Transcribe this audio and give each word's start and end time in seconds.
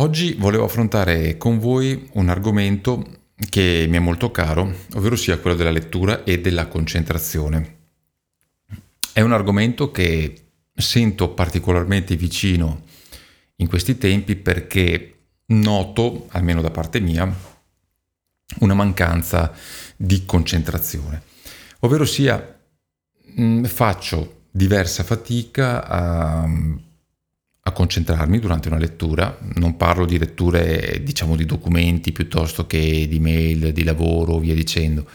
Oggi 0.00 0.32
volevo 0.32 0.64
affrontare 0.64 1.36
con 1.36 1.58
voi 1.58 2.08
un 2.14 2.30
argomento 2.30 3.04
che 3.50 3.84
mi 3.86 3.96
è 3.96 4.00
molto 4.00 4.30
caro, 4.30 4.74
ovvero 4.94 5.14
sia 5.14 5.38
quello 5.38 5.54
della 5.54 5.70
lettura 5.70 6.24
e 6.24 6.40
della 6.40 6.68
concentrazione. 6.68 7.76
È 9.12 9.20
un 9.20 9.32
argomento 9.32 9.90
che 9.90 10.52
sento 10.72 11.34
particolarmente 11.34 12.16
vicino 12.16 12.84
in 13.56 13.68
questi 13.68 13.98
tempi 13.98 14.36
perché 14.36 15.18
noto, 15.48 16.28
almeno 16.30 16.62
da 16.62 16.70
parte 16.70 16.98
mia, 16.98 17.30
una 18.60 18.74
mancanza 18.74 19.52
di 19.98 20.24
concentrazione, 20.24 21.22
ovvero 21.80 22.06
sia 22.06 22.58
mm, 23.38 23.64
faccio 23.64 24.44
diversa 24.50 25.04
fatica 25.04 25.86
a, 25.86 26.48
a, 27.70 27.72
concentrarmi 27.72 28.38
durante 28.38 28.68
una 28.68 28.78
lettura, 28.78 29.36
non 29.54 29.76
parlo 29.76 30.04
di 30.04 30.18
letture 30.18 31.00
diciamo 31.02 31.36
di 31.36 31.44
documenti 31.44 32.12
piuttosto 32.12 32.66
che 32.66 33.06
di 33.08 33.18
mail, 33.18 33.72
di 33.72 33.82
lavoro, 33.82 34.38
via 34.38 34.54
dicendo, 34.54 35.06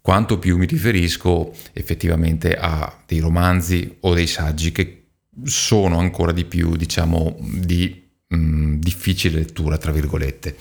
quanto 0.00 0.38
più 0.38 0.56
mi 0.58 0.66
riferisco 0.66 1.54
effettivamente 1.72 2.54
a 2.54 3.02
dei 3.06 3.20
romanzi 3.20 3.96
o 4.00 4.14
dei 4.14 4.26
saggi 4.26 4.72
che 4.72 5.04
sono 5.44 5.98
ancora 5.98 6.32
di 6.32 6.44
più 6.44 6.76
diciamo 6.76 7.38
di 7.40 8.02
mh, 8.28 8.36
mm, 8.36 8.74
difficile 8.74 9.38
lettura 9.38 9.78
tra 9.78 9.92
virgolette. 9.92 10.56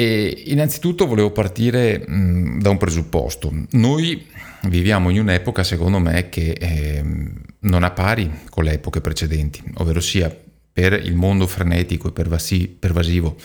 E 0.00 0.44
innanzitutto 0.46 1.08
volevo 1.08 1.32
partire 1.32 2.04
mh, 2.06 2.60
da 2.60 2.70
un 2.70 2.76
presupposto. 2.76 3.52
Noi 3.70 4.24
viviamo 4.68 5.10
in 5.10 5.18
un'epoca, 5.18 5.64
secondo 5.64 5.98
me, 5.98 6.28
che 6.28 6.52
eh, 6.52 7.04
non 7.58 7.82
ha 7.82 7.90
pari 7.90 8.30
con 8.48 8.62
le 8.62 8.74
epoche 8.74 9.00
precedenti, 9.00 9.60
ovvero 9.78 9.98
sia 9.98 10.32
per 10.72 10.92
il 10.92 11.16
mondo 11.16 11.48
frenetico 11.48 12.06
e 12.06 12.12
pervasi- 12.12 12.68
pervasivo 12.68 13.36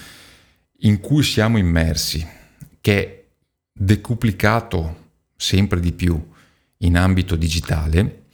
in 0.81 0.99
cui 0.99 1.23
siamo 1.23 1.57
immersi, 1.57 2.23
che 2.79 3.03
è 3.03 3.23
decuplicato 3.71 4.97
sempre 5.35 5.79
di 5.79 5.91
più 5.91 6.23
in 6.77 6.97
ambito 6.97 7.35
digitale, 7.35 8.25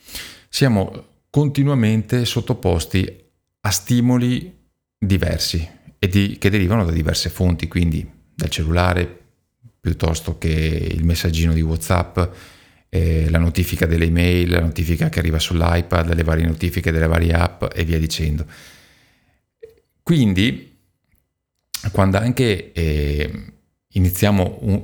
siamo 0.49 1.05
continuamente 1.30 2.25
sottoposti 2.25 3.23
a 3.61 3.69
stimoli 3.71 4.58
diversi 4.97 5.77
e 5.99 6.08
di, 6.08 6.38
che 6.38 6.49
derivano 6.49 6.86
da 6.86 6.91
diverse 6.91 7.30
fonti, 7.30 7.67
quindi 7.67 8.17
dal 8.39 8.49
cellulare 8.49 9.17
piuttosto 9.81 10.37
che 10.37 10.49
il 10.49 11.03
messaggino 11.03 11.53
di 11.53 11.61
WhatsApp, 11.61 12.19
eh, 12.89 13.29
la 13.29 13.37
notifica 13.37 13.85
delle 13.85 14.05
email, 14.05 14.49
la 14.49 14.61
notifica 14.61 15.09
che 15.09 15.19
arriva 15.19 15.39
sull'iPad, 15.39 16.13
le 16.13 16.23
varie 16.23 16.45
notifiche 16.45 16.91
delle 16.91 17.07
varie 17.07 17.33
app 17.33 17.65
e 17.75 17.83
via 17.83 17.99
dicendo. 17.99 18.45
Quindi, 20.01 20.77
quando 21.91 22.17
anche 22.17 22.71
eh, 22.71 23.43
iniziamo, 23.89 24.57
un, 24.61 24.83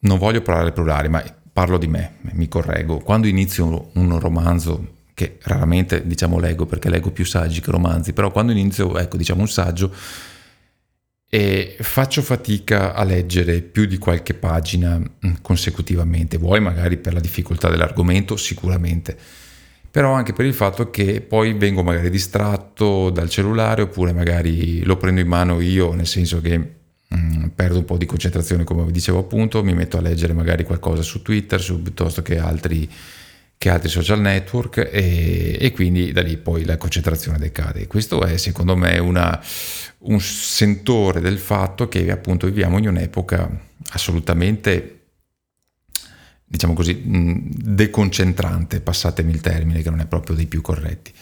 non 0.00 0.18
voglio 0.18 0.42
parlare 0.42 0.66
al 0.66 0.72
plurale, 0.72 1.08
ma 1.08 1.22
parlo 1.52 1.78
di 1.78 1.86
me, 1.86 2.16
mi 2.32 2.48
correggo, 2.48 2.98
quando 2.98 3.28
inizio 3.28 3.90
un 3.92 4.18
romanzo 4.18 5.00
che 5.14 5.38
raramente 5.42 6.06
diciamo 6.06 6.38
leggo 6.38 6.64
perché 6.64 6.88
leggo 6.88 7.10
più 7.10 7.24
saggi 7.24 7.60
che 7.60 7.70
romanzi, 7.70 8.12
però 8.12 8.30
quando 8.30 8.52
inizio 8.52 8.98
ecco 8.98 9.16
diciamo 9.16 9.42
un 9.42 9.48
saggio 9.48 9.94
e 11.34 11.78
faccio 11.80 12.20
fatica 12.20 12.92
a 12.92 13.04
leggere 13.04 13.62
più 13.62 13.86
di 13.86 13.96
qualche 13.96 14.34
pagina 14.34 14.98
mm, 14.98 15.36
consecutivamente, 15.40 16.36
vuoi 16.36 16.60
magari 16.60 16.98
per 16.98 17.14
la 17.14 17.20
difficoltà 17.20 17.70
dell'argomento, 17.70 18.36
sicuramente, 18.36 19.16
però 19.90 20.12
anche 20.12 20.34
per 20.34 20.44
il 20.44 20.52
fatto 20.52 20.90
che 20.90 21.22
poi 21.22 21.54
vengo 21.54 21.82
magari 21.82 22.10
distratto 22.10 23.08
dal 23.08 23.30
cellulare 23.30 23.80
oppure 23.80 24.12
magari 24.12 24.84
lo 24.84 24.98
prendo 24.98 25.22
in 25.22 25.26
mano 25.26 25.62
io, 25.62 25.94
nel 25.94 26.06
senso 26.06 26.42
che 26.42 26.58
mh, 26.58 27.16
mm, 27.16 27.46
perdo 27.54 27.78
un 27.78 27.86
po' 27.86 27.96
di 27.96 28.04
concentrazione, 28.04 28.64
come 28.64 28.84
vi 28.84 28.92
dicevo 28.92 29.20
appunto, 29.20 29.64
mi 29.64 29.72
metto 29.72 29.96
a 29.96 30.02
leggere 30.02 30.34
magari 30.34 30.64
qualcosa 30.64 31.00
su 31.00 31.22
Twitter 31.22 31.62
su, 31.62 31.80
piuttosto 31.80 32.20
che 32.20 32.38
altri 32.38 32.86
che 33.62 33.70
altri 33.70 33.88
social 33.88 34.20
network 34.20 34.88
e, 34.90 35.56
e, 35.60 35.70
quindi 35.70 36.10
da 36.10 36.20
lì 36.20 36.36
poi 36.36 36.64
la 36.64 36.76
concentrazione 36.76 37.38
decade. 37.38 37.86
Questo 37.86 38.24
è 38.24 38.36
secondo 38.36 38.74
me 38.74 38.98
una, 38.98 39.40
un 39.98 40.20
sentore 40.20 41.20
del 41.20 41.38
fatto 41.38 41.86
che 41.86 42.10
appunto 42.10 42.46
viviamo 42.46 42.78
in 42.78 42.88
un'epoca 42.88 43.48
assolutamente 43.90 45.02
diciamo 46.44 46.72
così 46.72 47.02
deconcentrante, 47.04 48.80
passatemi 48.80 49.30
il 49.30 49.40
termine 49.40 49.80
che 49.80 49.90
non 49.90 50.00
è 50.00 50.06
proprio 50.06 50.34
dei 50.34 50.46
più 50.46 50.60
corretti. 50.60 51.12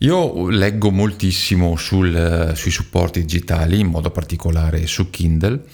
Io 0.00 0.50
leggo 0.50 0.90
moltissimo 0.90 1.76
sul, 1.76 2.52
sui 2.54 2.70
supporti 2.70 3.20
digitali, 3.20 3.80
in 3.80 3.86
modo 3.86 4.10
particolare 4.10 4.86
su 4.86 5.08
Kindle 5.08 5.64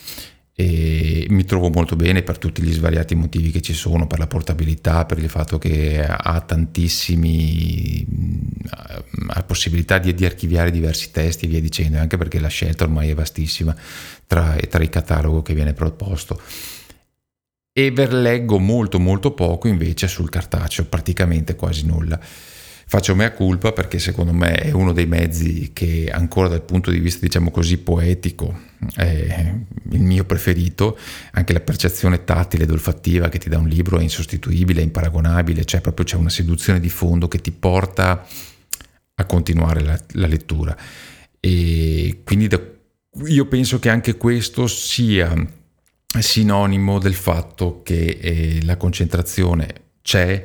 e 0.54 1.26
mi 1.30 1.44
trovo 1.44 1.70
molto 1.70 1.96
bene 1.96 2.22
per 2.22 2.36
tutti 2.36 2.62
gli 2.62 2.72
svariati 2.72 3.14
motivi 3.14 3.50
che 3.50 3.62
ci 3.62 3.72
sono, 3.72 4.06
per 4.06 4.18
la 4.18 4.26
portabilità, 4.26 5.06
per 5.06 5.18
il 5.18 5.30
fatto 5.30 5.58
che 5.58 6.04
ha 6.04 6.40
tantissimi 6.40 8.06
ha 9.28 9.42
possibilità 9.42 9.98
di, 9.98 10.14
di 10.14 10.24
archiviare 10.24 10.70
diversi 10.70 11.10
testi 11.10 11.46
e 11.46 11.48
via 11.48 11.60
dicendo, 11.60 11.98
anche 11.98 12.16
perché 12.16 12.38
la 12.38 12.48
scelta 12.48 12.84
ormai 12.84 13.10
è 13.10 13.14
vastissima 13.14 13.74
tra, 14.26 14.56
tra 14.68 14.82
il 14.82 14.88
catalogo 14.88 15.42
che 15.42 15.54
viene 15.54 15.72
proposto. 15.72 16.40
E 17.74 17.90
leggo 17.90 18.58
molto 18.58 19.00
molto 19.00 19.32
poco 19.32 19.68
invece 19.68 20.06
sul 20.06 20.28
cartaceo, 20.28 20.84
praticamente 20.84 21.56
quasi 21.56 21.86
nulla. 21.86 22.20
Faccio 22.92 23.14
mea 23.14 23.32
culpa 23.32 23.72
perché 23.72 23.98
secondo 23.98 24.34
me 24.34 24.52
è 24.52 24.70
uno 24.70 24.92
dei 24.92 25.06
mezzi 25.06 25.70
che 25.72 26.10
ancora 26.12 26.48
dal 26.48 26.60
punto 26.60 26.90
di 26.90 26.98
vista 26.98 27.24
diciamo 27.24 27.50
così 27.50 27.78
poetico 27.78 28.54
è 28.94 29.54
il 29.92 30.00
mio 30.02 30.26
preferito, 30.26 30.98
anche 31.30 31.54
la 31.54 31.60
percezione 31.60 32.24
tattile 32.24 32.64
ed 32.64 32.70
olfattiva 32.70 33.30
che 33.30 33.38
ti 33.38 33.48
dà 33.48 33.56
un 33.56 33.66
libro 33.66 33.98
è 33.98 34.02
insostituibile, 34.02 34.82
è 34.82 34.84
imparagonabile, 34.84 35.64
cioè 35.64 35.80
proprio 35.80 36.04
c'è 36.04 36.16
una 36.16 36.28
seduzione 36.28 36.80
di 36.80 36.90
fondo 36.90 37.28
che 37.28 37.38
ti 37.38 37.50
porta 37.50 38.26
a 39.14 39.24
continuare 39.24 39.80
la, 39.80 39.98
la 40.10 40.26
lettura. 40.26 40.76
E 41.40 42.20
quindi 42.24 42.46
da, 42.46 42.60
io 43.24 43.46
penso 43.46 43.78
che 43.78 43.88
anche 43.88 44.18
questo 44.18 44.66
sia 44.66 45.34
sinonimo 46.18 46.98
del 46.98 47.14
fatto 47.14 47.80
che 47.82 48.18
eh, 48.20 48.62
la 48.64 48.76
concentrazione 48.76 49.92
c'è 50.02 50.44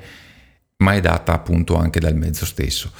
ma 0.77 0.93
è 0.93 1.01
data 1.01 1.33
appunto 1.33 1.75
anche 1.75 1.99
dal 1.99 2.15
mezzo 2.15 2.45
stesso. 2.45 2.91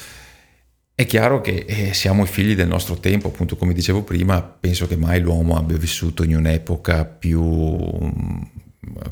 È 0.93 1.05
chiaro 1.05 1.41
che 1.41 1.65
eh, 1.67 1.93
siamo 1.93 2.23
i 2.23 2.27
figli 2.27 2.55
del 2.55 2.67
nostro 2.67 2.95
tempo, 2.97 3.27
appunto 3.27 3.55
come 3.55 3.73
dicevo 3.73 4.03
prima, 4.03 4.41
penso 4.41 4.87
che 4.87 4.97
mai 4.97 5.21
l'uomo 5.21 5.55
abbia 5.55 5.77
vissuto 5.77 6.23
in 6.23 6.35
un'epoca 6.35 7.05
più 7.05 7.43
mm, 7.43 8.41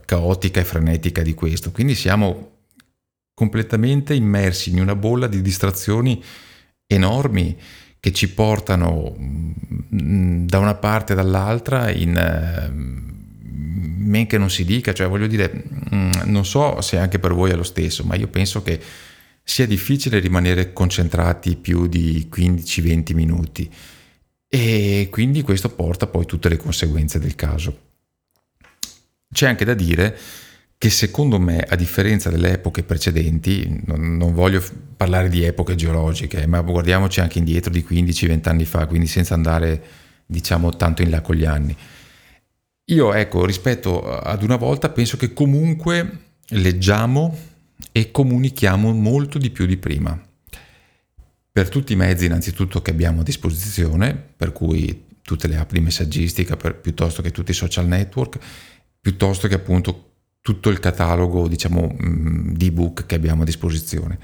caotica 0.05 0.61
e 0.61 0.63
frenetica 0.63 1.21
di 1.21 1.35
questo, 1.35 1.71
quindi 1.71 1.93
siamo 1.93 2.53
completamente 3.35 4.15
immersi 4.15 4.71
in 4.71 4.79
una 4.79 4.95
bolla 4.95 5.27
di 5.27 5.41
distrazioni 5.41 6.23
enormi 6.87 7.55
che 7.99 8.11
ci 8.11 8.31
portano 8.33 9.15
mm, 9.19 10.45
da 10.47 10.57
una 10.57 10.75
parte 10.75 11.13
e 11.13 11.15
dall'altra 11.15 11.91
in 11.91 12.15
eh, 12.17 12.69
men 14.05 14.25
che 14.27 14.37
non 14.37 14.49
si 14.49 14.63
dica, 14.63 14.93
cioè 14.93 15.07
voglio 15.07 15.27
dire, 15.27 15.65
non 15.89 16.45
so 16.45 16.81
se 16.81 16.97
anche 16.97 17.19
per 17.19 17.33
voi 17.33 17.51
è 17.51 17.55
lo 17.55 17.63
stesso, 17.63 18.03
ma 18.03 18.15
io 18.15 18.27
penso 18.27 18.61
che 18.61 18.79
sia 19.43 19.67
difficile 19.67 20.19
rimanere 20.19 20.73
concentrati 20.73 21.55
più 21.55 21.87
di 21.87 22.27
15-20 22.33 23.13
minuti 23.13 23.71
e 24.47 25.07
quindi 25.11 25.43
questo 25.43 25.69
porta 25.69 26.07
poi 26.07 26.25
tutte 26.25 26.49
le 26.49 26.57
conseguenze 26.57 27.19
del 27.19 27.35
caso. 27.35 27.79
C'è 29.31 29.47
anche 29.47 29.65
da 29.65 29.73
dire 29.73 30.17
che 30.77 30.89
secondo 30.89 31.39
me, 31.39 31.59
a 31.59 31.75
differenza 31.75 32.29
delle 32.29 32.53
epoche 32.53 32.83
precedenti, 32.83 33.81
non, 33.85 34.17
non 34.17 34.33
voglio 34.33 34.63
parlare 34.97 35.29
di 35.29 35.43
epoche 35.43 35.75
geologiche, 35.75 36.47
ma 36.47 36.61
guardiamoci 36.61 37.19
anche 37.21 37.37
indietro 37.37 37.71
di 37.71 37.85
15-20 37.87 38.49
anni 38.49 38.65
fa, 38.65 38.87
quindi 38.87 39.07
senza 39.07 39.33
andare 39.33 39.83
diciamo 40.25 40.75
tanto 40.75 41.01
in 41.01 41.11
là 41.11 41.21
con 41.21 41.35
gli 41.35 41.45
anni 41.45 41.75
io, 42.85 43.13
ecco, 43.13 43.45
rispetto 43.45 44.07
ad 44.07 44.43
una 44.43 44.57
volta, 44.57 44.89
penso 44.89 45.17
che 45.17 45.33
comunque 45.33 46.19
leggiamo 46.49 47.35
e 47.91 48.11
comunichiamo 48.11 48.91
molto 48.93 49.37
di 49.39 49.49
più 49.49 49.65
di 49.65 49.77
prima. 49.77 50.19
Per 51.51 51.69
tutti 51.69 51.93
i 51.93 51.95
mezzi, 51.95 52.25
innanzitutto, 52.25 52.81
che 52.81 52.91
abbiamo 52.91 53.21
a 53.21 53.23
disposizione, 53.23 54.13
per 54.13 54.51
cui 54.51 55.05
tutte 55.21 55.47
le 55.47 55.57
app 55.57 55.71
di 55.71 55.79
messaggistica, 55.79 56.57
per, 56.57 56.75
piuttosto 56.75 57.23
che 57.23 57.31
tutti 57.31 57.51
i 57.51 57.55
social 57.55 57.87
network, 57.87 58.37
piuttosto 59.01 59.47
che 59.47 59.55
appunto 59.55 60.11
tutto 60.41 60.69
il 60.69 60.79
catalogo, 60.79 61.47
diciamo, 61.47 61.95
mm, 61.99 62.53
di 62.53 62.67
ebook 62.67 63.07
che 63.07 63.15
abbiamo 63.15 63.41
a 63.41 63.45
disposizione. 63.45 64.19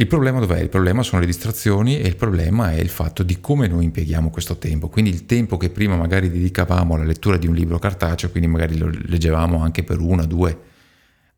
Il 0.00 0.06
problema 0.06 0.38
dov'è? 0.38 0.60
Il 0.60 0.68
problema 0.68 1.02
sono 1.02 1.20
le 1.20 1.26
distrazioni 1.26 1.98
e 1.98 2.06
il 2.06 2.14
problema 2.14 2.70
è 2.70 2.76
il 2.76 2.88
fatto 2.88 3.24
di 3.24 3.40
come 3.40 3.66
noi 3.66 3.82
impieghiamo 3.86 4.30
questo 4.30 4.56
tempo. 4.56 4.88
Quindi 4.88 5.10
il 5.10 5.26
tempo 5.26 5.56
che 5.56 5.70
prima 5.70 5.96
magari 5.96 6.30
dedicavamo 6.30 6.94
alla 6.94 7.02
lettura 7.02 7.36
di 7.36 7.48
un 7.48 7.54
libro 7.56 7.80
cartaceo, 7.80 8.30
quindi 8.30 8.48
magari 8.48 8.78
lo 8.78 8.88
leggevamo 8.92 9.60
anche 9.60 9.82
per 9.82 9.98
una, 9.98 10.24
due, 10.24 10.56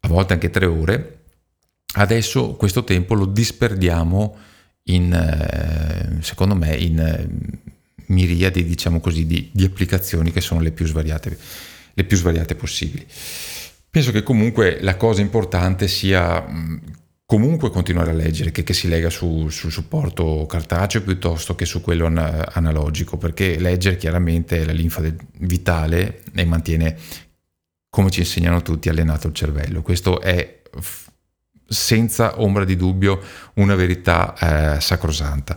a 0.01 0.09
volte 0.09 0.35
anche 0.35 0.51
tre 0.51 0.67
ore, 0.67 1.21
adesso 1.95 2.53
questo 2.57 2.85
tempo 2.85 3.15
lo 3.15 3.25
disperdiamo 3.25 4.37
in, 4.85 5.11
eh, 5.11 6.23
secondo 6.23 6.55
me, 6.55 6.77
in, 6.77 7.29
miriadi, 8.09 8.63
diciamo 8.63 9.01
così, 9.01 9.27
di, 9.27 9.49
di 9.55 9.65
applicazioni 9.65 10.33
che 10.33 10.43
sono 10.43 10.61
le 10.61 10.73
più 10.73 10.85
svariate, 10.85 11.39
le 11.95 12.05
più 12.05 12.19
svariate 12.19 12.55
possibili. 12.56 13.06
Penso 13.89 14.13
che 14.13 14.23
comunque 14.23 14.81
la 14.83 14.97
cosa 14.97 15.23
importante 15.23 15.89
sia 15.89 16.45
comunque 17.31 17.71
continuare 17.71 18.11
a 18.11 18.15
leggere, 18.15 18.50
che, 18.50 18.65
che 18.65 18.73
si 18.73 18.88
lega 18.88 19.09
su, 19.09 19.49
sul 19.50 19.71
supporto 19.71 20.47
cartaceo 20.49 21.00
piuttosto 21.03 21.55
che 21.55 21.65
su 21.65 21.81
quello 21.81 22.06
an- 22.06 22.44
analogico, 22.55 23.19
perché 23.19 23.56
leggere 23.56 23.97
chiaramente 23.97 24.59
è 24.59 24.65
la 24.65 24.73
linfa 24.73 25.00
del, 25.00 25.17
vitale 25.38 26.23
e 26.35 26.44
mantiene, 26.44 26.97
come 27.88 28.11
ci 28.11 28.19
insegnano 28.19 28.62
tutti, 28.62 28.88
allenato 28.88 29.29
il 29.29 29.35
cervello. 29.35 29.81
Questo 29.81 30.21
è 30.21 30.61
f- 30.81 31.09
senza 31.65 32.41
ombra 32.43 32.65
di 32.65 32.75
dubbio 32.75 33.23
una 33.55 33.77
verità 33.77 34.75
eh, 34.77 34.81
sacrosanta. 34.81 35.56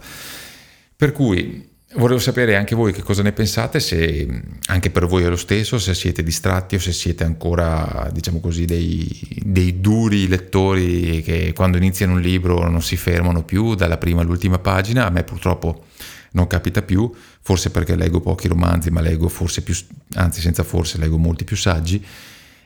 Per 0.96 1.12
cui 1.12 1.73
Volevo 1.96 2.20
sapere 2.20 2.56
anche 2.56 2.74
voi 2.74 2.92
che 2.92 3.04
cosa 3.04 3.22
ne 3.22 3.34
pensate, 3.34 3.80
se 3.80 4.28
anche 4.68 4.90
per 4.90 5.06
voi 5.06 5.24
è 5.24 5.30
lo 5.30 5.36
stesso, 5.36 5.78
se 5.78 5.94
siete 5.94 6.24
distratti 6.24 6.74
o 6.76 6.80
se 6.80 6.92
siete 6.92 7.24
ancora, 7.24 8.10
diciamo 8.12 8.40
così, 8.40 8.66
dei, 8.66 9.08
dei, 9.44 9.80
duri 9.80 10.28
lettori 10.28 11.22
che 11.22 11.54
quando 11.54 11.78
iniziano 11.78 12.14
un 12.14 12.22
libro 12.22 12.68
non 12.68 12.82
si 12.82 12.98
fermano 12.98 13.44
più 13.44 13.76
dalla 13.76 14.00
prima 14.00 14.22
all'ultima 14.22 14.58
pagina. 14.58 15.06
A 15.06 15.12
me 15.12 15.24
purtroppo 15.24 15.86
non 16.32 16.48
capita 16.48 16.82
più, 16.82 17.12
forse 17.42 17.70
perché 17.70 17.96
leggo 17.96 18.22
pochi 18.22 18.48
romanzi, 18.48 18.90
ma 18.90 19.02
leggo 19.02 19.30
forse 19.30 19.62
più, 19.62 19.76
anzi 20.16 20.42
senza 20.42 20.64
forse, 20.64 20.98
leggo 20.98 21.18
molti 21.18 21.44
più 21.44 21.56
saggi. 21.56 22.04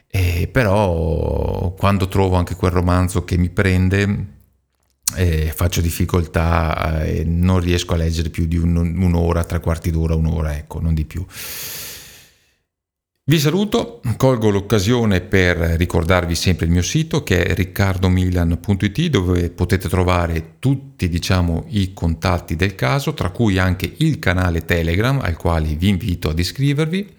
E 0.09 0.47
però 0.49 1.73
quando 1.77 2.07
trovo 2.07 2.37
anche 2.37 2.55
quel 2.55 2.71
romanzo 2.71 3.25
che 3.25 3.37
mi 3.37 3.49
prende, 3.49 4.36
eh, 5.15 5.51
faccio 5.55 5.81
difficoltà 5.81 7.03
e 7.03 7.23
non 7.23 7.59
riesco 7.59 7.93
a 7.93 7.97
leggere 7.97 8.29
più 8.29 8.45
di 8.45 8.57
un, 8.57 8.75
un'ora, 8.75 9.43
tre 9.43 9.59
quarti 9.59 9.91
d'ora, 9.91 10.15
un'ora, 10.15 10.55
ecco, 10.55 10.79
non 10.79 10.93
di 10.93 11.05
più. 11.05 11.25
Vi 13.29 13.39
saluto, 13.39 13.99
colgo 14.15 14.49
l'occasione 14.49 15.19
per 15.19 15.57
ricordarvi 15.57 16.33
sempre 16.33 16.65
il 16.65 16.71
mio 16.71 16.81
sito 16.81 17.23
che 17.23 17.43
è 17.43 17.53
riccardomilan.it 17.53 19.07
dove 19.07 19.49
potete 19.49 19.89
trovare 19.89 20.53
tutti 20.59 21.09
diciamo, 21.09 21.65
i 21.71 21.91
contatti 21.93 22.55
del 22.55 22.75
caso, 22.75 23.13
tra 23.13 23.29
cui 23.31 23.57
anche 23.57 23.95
il 23.97 24.19
canale 24.19 24.63
Telegram 24.63 25.19
al 25.19 25.35
quale 25.35 25.75
vi 25.75 25.89
invito 25.89 26.29
ad 26.29 26.39
iscrivervi 26.39 27.15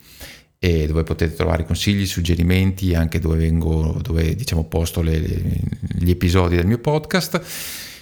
e 0.58 0.86
dove 0.86 1.04
potete 1.04 1.34
trovare 1.34 1.64
consigli, 1.64 2.06
suggerimenti, 2.06 2.94
anche 2.94 3.18
dove 3.18 3.36
vengo, 3.36 3.98
dove 4.02 4.34
diciamo 4.34 4.64
posto 4.64 5.02
le, 5.02 5.20
gli 5.20 6.10
episodi 6.10 6.56
del 6.56 6.66
mio 6.66 6.78
podcast. 6.78 7.40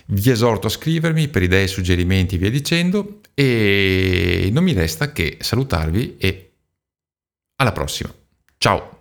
Vi 0.07 0.31
esorto 0.31 0.69
a 0.69 0.71
scrivermi 0.71 1.29
per 1.29 1.43
idee, 1.43 1.67
suggerimenti 1.67 2.39
via 2.39 2.51
dicendo 2.51 3.21
e 3.35 4.49
non 4.53 4.65
mi 4.65 4.73
resta 4.73 5.13
che 5.13 5.37
salutarvi 5.41 6.17
e 6.19 6.53
alla 7.57 7.73
prossima. 7.73 8.13
Ciao! 8.57 8.96